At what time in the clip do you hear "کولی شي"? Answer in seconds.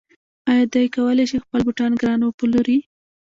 0.95-1.37